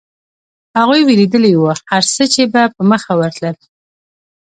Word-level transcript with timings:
هغوی 0.77 1.01
وېرېدلي 1.05 1.53
و، 1.57 1.63
هرڅه 1.91 2.23
چې 2.33 2.41
به 2.51 2.61
په 2.75 2.81
مخه 2.91 3.11
ورتلل. 3.19 3.57